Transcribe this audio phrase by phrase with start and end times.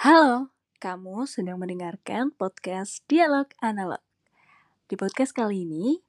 [0.00, 0.48] Halo,
[0.80, 4.00] kamu sedang mendengarkan podcast Dialog Analog.
[4.88, 6.00] Di podcast kali ini,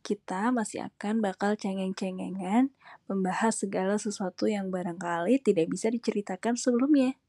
[0.00, 2.72] kita masih akan bakal cengeng-cengengan
[3.04, 7.20] membahas segala sesuatu yang barangkali tidak bisa diceritakan sebelumnya.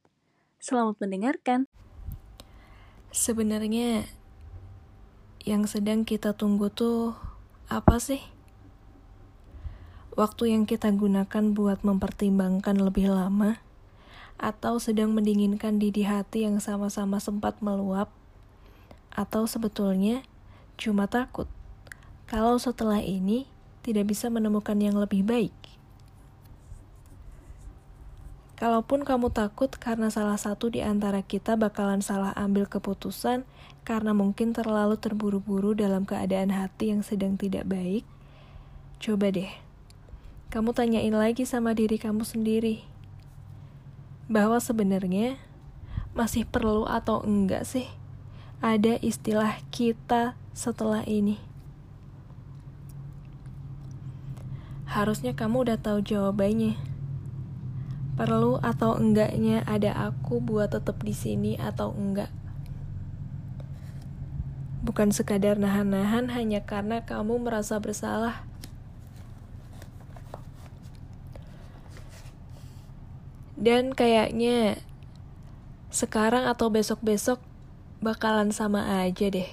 [0.63, 1.67] Selamat mendengarkan.
[3.11, 4.07] Sebenarnya
[5.43, 7.19] yang sedang kita tunggu tuh
[7.67, 8.23] apa sih?
[10.15, 13.64] Waktu yang kita gunakan buat mempertimbangkan lebih lama
[14.35, 18.11] atau sedang mendinginkan di hati yang sama-sama sempat meluap,
[19.15, 20.21] atau sebetulnya
[20.75, 21.47] cuma takut
[22.25, 23.45] kalau setelah ini
[23.85, 25.53] tidak bisa menemukan yang lebih baik.
[28.55, 33.43] Kalaupun kamu takut karena salah satu di antara kita bakalan salah ambil keputusan
[33.83, 38.07] karena mungkin terlalu terburu-buru dalam keadaan hati yang sedang tidak baik,
[38.97, 39.51] coba deh.
[40.49, 42.94] Kamu tanyain lagi sama diri kamu sendiri
[44.25, 45.37] bahwa sebenarnya
[46.17, 47.85] masih perlu atau enggak sih
[48.63, 51.37] ada istilah kita setelah ini.
[54.89, 56.79] Harusnya kamu udah tahu jawabannya.
[58.15, 62.31] Perlu atau enggaknya ada aku buat tetap di sini atau enggak.
[64.87, 68.47] Bukan sekadar nahan-nahan hanya karena kamu merasa bersalah
[73.65, 74.77] Dan kayaknya
[75.89, 77.41] sekarang atau besok-besok
[77.97, 79.49] bakalan sama aja deh.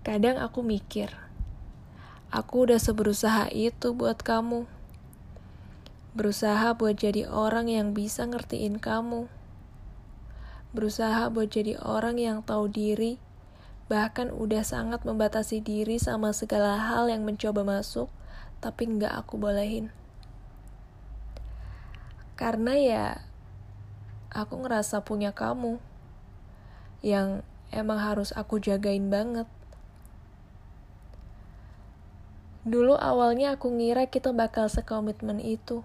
[0.00, 1.12] Kadang aku mikir,
[2.32, 4.64] aku udah seberusaha itu buat kamu.
[6.16, 9.28] Berusaha buat jadi orang yang bisa ngertiin kamu.
[10.72, 13.20] Berusaha buat jadi orang yang tahu diri,
[13.92, 18.08] bahkan udah sangat membatasi diri sama segala hal yang mencoba masuk,
[18.64, 19.92] tapi nggak aku bolehin
[22.36, 23.06] karena ya
[24.28, 25.80] aku ngerasa punya kamu
[27.00, 27.40] yang
[27.72, 29.48] emang harus aku jagain banget.
[32.68, 35.80] Dulu awalnya aku ngira kita bakal sekomitmen itu.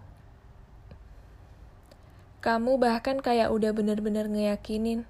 [2.42, 5.06] Kamu bahkan kayak udah bener-bener ngeyakinin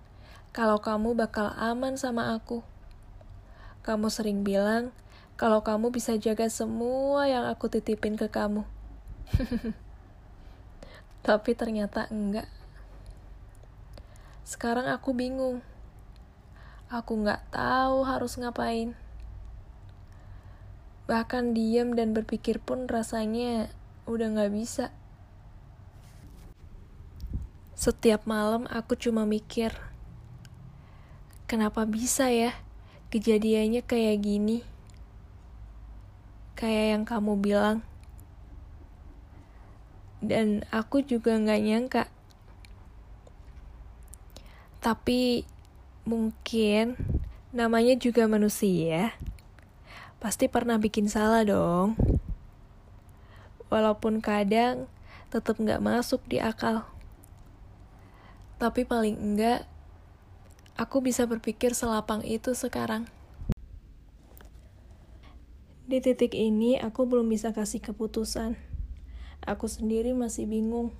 [0.51, 2.62] kalau kamu bakal aman sama aku.
[3.81, 4.94] Kamu sering bilang
[5.40, 8.62] kalau kamu bisa jaga semua yang aku titipin ke kamu.
[11.21, 12.49] Tapi ternyata enggak.
[14.41, 15.61] Sekarang aku bingung.
[16.91, 18.97] Aku nggak tahu harus ngapain.
[21.05, 23.71] Bahkan diam dan berpikir pun rasanya
[24.09, 24.89] udah nggak bisa.
[27.77, 29.73] Setiap malam aku cuma mikir,
[31.49, 32.53] kenapa bisa ya
[33.09, 34.61] kejadiannya kayak gini?
[36.53, 37.81] Kayak yang kamu bilang,
[40.21, 42.03] dan aku juga nggak nyangka.
[44.77, 45.45] Tapi
[46.05, 46.97] mungkin
[47.49, 49.17] namanya juga manusia.
[50.21, 51.97] Pasti pernah bikin salah dong.
[53.73, 54.85] Walaupun kadang
[55.33, 56.85] tetap nggak masuk di akal.
[58.61, 59.65] Tapi paling enggak
[60.77, 63.09] aku bisa berpikir selapang itu sekarang.
[65.89, 68.70] Di titik ini aku belum bisa kasih keputusan
[69.41, 70.94] Aku sendiri masih bingung,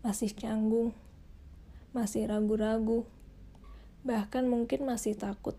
[0.00, 0.96] masih canggung,
[1.92, 3.04] masih ragu-ragu,
[4.00, 5.54] bahkan mungkin masih takut.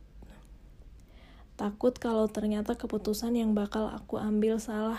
[1.54, 4.98] Takut kalau ternyata keputusan yang bakal aku ambil salah.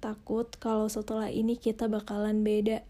[0.00, 2.80] Takut kalau setelah ini kita bakalan beda.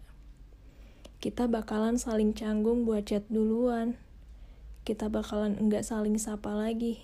[1.19, 3.99] Kita bakalan saling canggung buat chat duluan.
[4.87, 7.03] Kita bakalan enggak saling sapa lagi.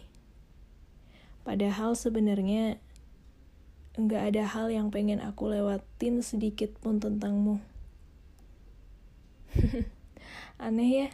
[1.43, 2.79] Padahal sebenarnya
[3.97, 7.57] nggak ada hal yang pengen aku lewatin sedikit pun tentangmu.
[10.61, 11.09] Aneh ya,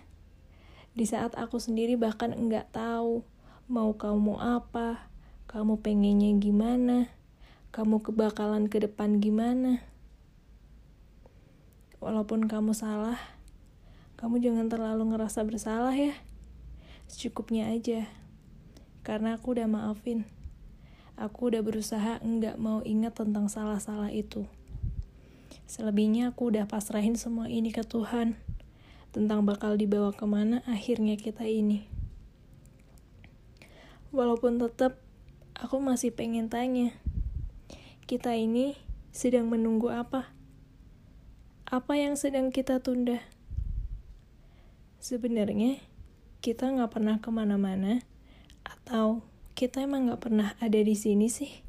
[0.91, 3.23] di saat aku sendiri bahkan nggak tahu
[3.71, 5.07] mau kamu apa,
[5.47, 7.07] kamu pengennya gimana,
[7.71, 9.79] kamu kebakalan ke depan gimana.
[12.03, 13.15] Walaupun kamu salah,
[14.19, 16.11] kamu jangan terlalu ngerasa bersalah ya.
[17.07, 18.11] Secukupnya aja.
[19.07, 20.27] Karena aku udah maafin.
[21.13, 24.49] Aku udah berusaha enggak mau ingat tentang salah-salah itu.
[25.69, 28.37] Selebihnya aku udah pasrahin semua ini ke Tuhan.
[29.13, 31.85] Tentang bakal dibawa ke mana akhirnya kita ini.
[34.09, 34.97] Walaupun tetap
[35.53, 36.93] aku masih pengen tanya.
[38.09, 38.77] Kita ini
[39.13, 40.33] sedang menunggu apa?
[41.69, 43.21] Apa yang sedang kita tunda?
[44.97, 45.81] Sebenarnya
[46.43, 48.05] kita nggak pernah ke mana-mana
[48.61, 51.62] atau kita emang gak pernah ada di sini sih?